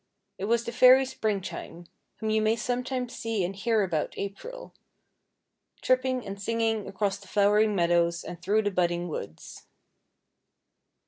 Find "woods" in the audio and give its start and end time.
9.09-9.67